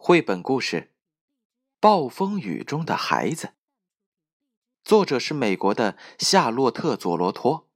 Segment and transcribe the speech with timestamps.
[0.00, 0.76] 绘本故事
[1.80, 3.46] 《暴风雨中的孩子》，
[4.84, 7.68] 作者是美国的夏洛特·佐罗托，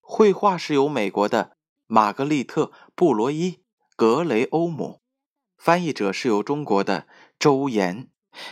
[0.00, 3.50] 绘画是由美国的玛格丽特·布罗伊·
[3.94, 5.02] 格雷欧姆，
[5.58, 7.06] 翻译者是由中国的
[7.38, 8.10] 周岩，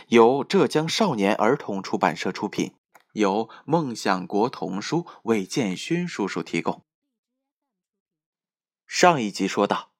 [0.09, 2.75] 由浙江少年儿童出版社出品，
[3.13, 6.85] 由梦想国童书为建勋叔叔提供。
[8.85, 9.90] 上一集说到。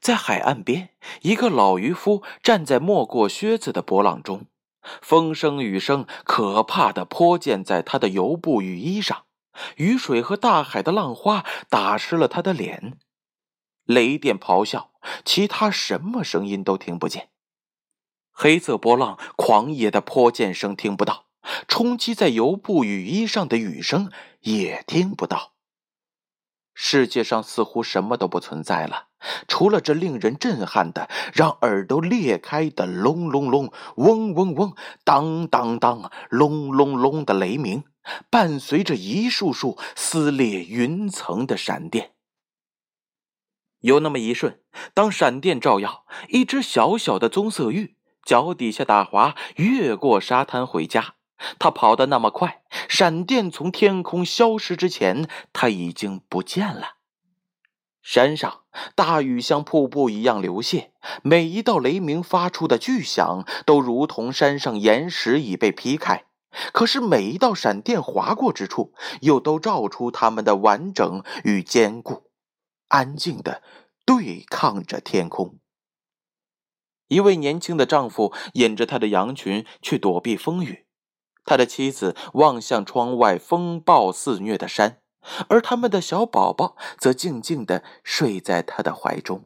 [0.00, 0.90] 在海岸边，
[1.22, 4.46] 一个老渔夫站在没过靴子的波浪中，
[5.02, 9.24] 风声雨声可怕的泼溅在他的油布雨衣上，
[9.76, 12.98] 雨水和大海的浪花打湿了他的脸。
[13.84, 14.90] 雷电咆哮，
[15.24, 17.30] 其他什么声音都听不见。
[18.30, 21.26] 黑色波浪狂野的泼溅声听不到，
[21.66, 25.54] 冲击在油布雨衣上的雨声也听不到。
[26.74, 29.07] 世界上似乎什么都不存在了，
[29.46, 37.84] 除了这令人震撼的、让耳朵裂开的“隆隆隆、嗡嗡嗡、当当当、隆隆隆”的雷鸣，
[38.30, 42.12] 伴随着一束束撕裂云层的闪电。
[43.80, 44.60] 有那么一瞬，
[44.92, 51.14] 当闪电照耀，一只小小的棕色玉脚底下打滑，越过沙滩回家。
[51.60, 56.97] 他跑得那么快，闪电从天空消失之前，他已经不见了。
[58.10, 58.62] 山上
[58.94, 60.92] 大雨像瀑布一样流泻，
[61.22, 66.24] 每一道雷鸣发出的巨响，都如同山上岩石已被劈开。
[66.72, 72.30] 可是每一道闪电划过之处，又都照出它们的完整与坚固，
[72.88, 73.62] 安静的
[74.06, 75.58] 对抗着天空。
[77.08, 80.86] 一位年轻的丈夫引着他的羊群去躲避风雨。
[81.44, 85.02] 他的妻子望向窗外风暴肆虐的山，
[85.48, 89.44] 而他们的小宝宝则静静地睡在他的怀中。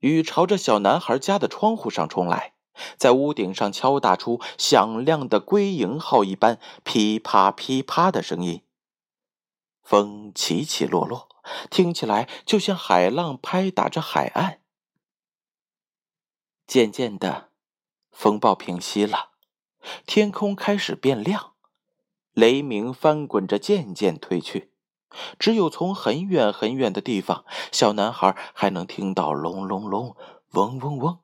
[0.00, 2.54] 雨朝着小男孩家的窗户上冲来，
[2.96, 8.62] 在屋顶上敲打出响亮的归营号一般噼啪噼啪的声音。
[9.82, 11.28] 风起起落落，
[11.70, 14.60] 听起来就像海浪拍打着海岸。
[16.66, 17.50] 渐渐的，
[18.10, 19.30] 风暴平息了。
[20.04, 21.54] 天空开始变亮，
[22.36, 24.70] 雷鸣翻滚着渐渐退去，
[25.38, 30.14] 只有从很远很远的地方，小男孩还能听到隆隆隆、
[30.50, 31.20] 嗡嗡嗡、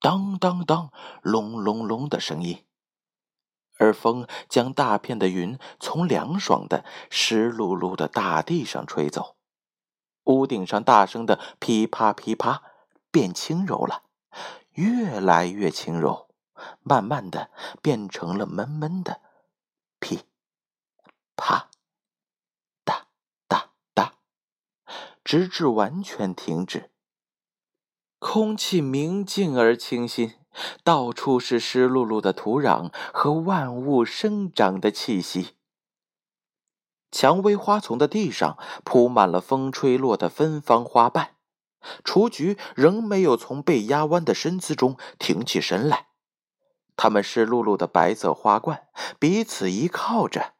[0.00, 2.64] 当当当、隆隆隆的声音。
[3.78, 9.34] 而风将大片的云从凉爽的湿漉漉的大地上吹走，
[10.26, 12.62] 屋顶上大声的噼啪噼啪
[13.10, 14.04] 变轻柔了，
[14.74, 16.28] 越来越轻柔。
[16.84, 17.50] 慢慢的
[17.82, 19.20] 变成了闷闷的，
[19.98, 20.20] 噼
[25.24, 26.90] 直至完全停止。
[28.18, 30.34] 空气明净而清新，
[30.84, 35.56] 到处是湿漉漉的土壤和万物生长的气息。
[37.10, 41.36] 蔷薇花丛的地上铺满了风吹落的芬芳花瓣，
[42.04, 46.06] 雏菊仍没有从被压弯的身姿中挺起身来。
[46.94, 48.86] 它们湿漉漉的白色花冠
[49.18, 50.54] 彼此依靠着，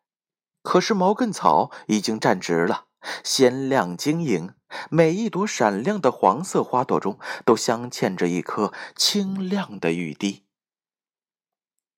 [0.62, 2.86] 可是毛茛草已经站直了，
[3.24, 4.54] 鲜亮晶莹。
[4.90, 10.44] 每一朵闪亮的黄色花朵中都镶嵌着一颗清亮的雨滴。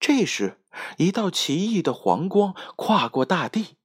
[0.01, 0.59] 这时，
[0.97, 3.77] 一道奇异的黄光跨过大地，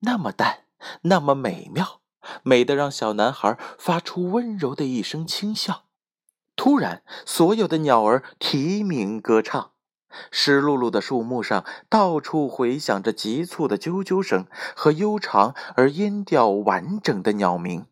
[0.00, 0.64] 那么淡，
[1.02, 2.00] 那么美妙，
[2.42, 5.86] 美得让小男孩发出温柔的一声轻笑。
[6.54, 9.72] 突然，所有的鸟儿啼鸣歌唱。
[10.30, 14.46] 湿漉漉的树木上，到处回响着急促的啾啾声
[14.76, 17.86] 和悠长而音调完整的鸟鸣。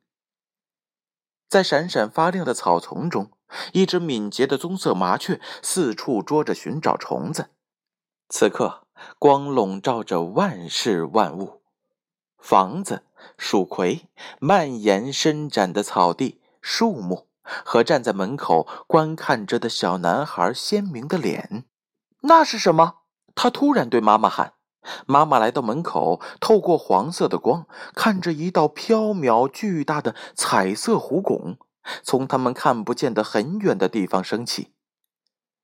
[1.48, 3.30] 在闪闪发亮的草丛中，
[3.72, 7.50] 一只敏捷的棕色麻雀四处捉着寻找虫子。
[8.28, 8.86] 此刻，
[9.18, 11.62] 光笼罩着万事万物：
[12.38, 13.04] 房子、
[13.38, 14.08] 树葵、
[14.40, 21.64] 蔓延伸展的草地、树木和站在门口观看着的小男孩鲜明的脸。
[22.26, 22.96] 那是什么？
[23.34, 24.52] 他突然对妈妈喊。
[25.06, 31.58] 妈妈来到门口，透过黄色的光，看着一道飘渺巨大的彩色弧拱
[32.04, 34.72] 从他们看不见的很远的地方升起，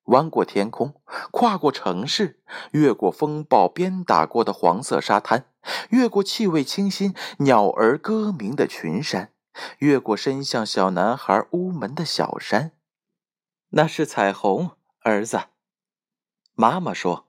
[0.06, 0.94] 弯过天空，
[1.31, 2.41] 跨过城市，
[2.73, 5.47] 越过风暴鞭打过的黄色沙滩，
[5.91, 9.32] 越过气味清新、鸟儿歌鸣的群山，
[9.79, 12.73] 越过伸向小男孩屋门的小山。
[13.70, 14.73] 那是彩虹，
[15.03, 15.51] 儿子。
[16.54, 17.28] 妈妈说：“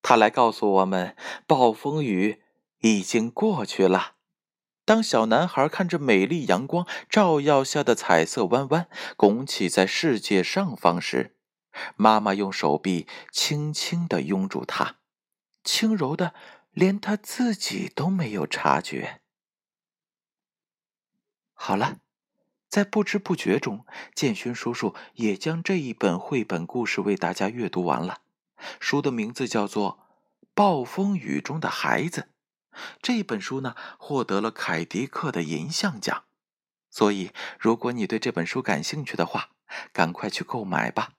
[0.00, 2.42] 他来告诉我们，暴风雨
[2.80, 4.14] 已经过去了。”
[4.86, 8.88] 当小男孩看着美丽阳光照耀下的彩色弯弯
[9.18, 11.36] 拱起在世界上方时，
[11.96, 14.96] 妈妈用手臂轻轻地拥住他，
[15.62, 16.32] 轻柔的，
[16.70, 19.20] 连他自己都没有察觉。
[21.52, 21.98] 好了，
[22.70, 28.22] 在不知不觉中，建勋叔叔也将这一本绘本故事为大家阅读完了。
[28.80, 30.00] 书的名字叫做
[30.54, 32.28] 《暴风雨中的孩子》。
[33.02, 36.24] 这本书呢，获得了凯迪克的银像奖。
[36.90, 39.50] 所以，如果你对这本书感兴趣的话，
[39.92, 41.12] 赶快去购买吧。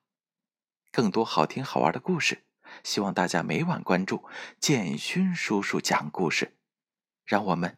[0.92, 2.46] 更多好听好玩的故事，
[2.84, 4.24] 希望大家每晚关注
[4.60, 6.58] 建勋叔叔讲故事。
[7.26, 7.78] 让我们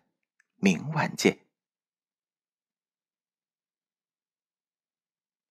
[0.56, 1.50] 明晚见。